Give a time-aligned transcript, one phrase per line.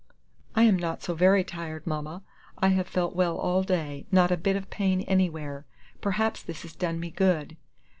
[0.55, 2.23] "I am not so very tired, Mama.
[2.57, 5.67] I have felt well all day; not a bit of pain anywhere.
[6.01, 7.55] Perhaps this has done me good."